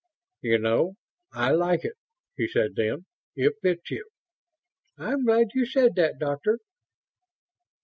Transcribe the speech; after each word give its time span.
"You 0.41 0.57
know, 0.57 0.95
I 1.31 1.51
like 1.51 1.85
it," 1.85 1.93
he 2.35 2.47
said 2.47 2.73
then. 2.73 3.05
"It 3.35 3.53
fits 3.61 3.91
you." 3.91 4.09
"I'm 4.97 5.25
glad 5.25 5.49
you 5.53 5.63
said 5.67 5.93
that, 5.93 6.17
Doctor...." 6.17 6.57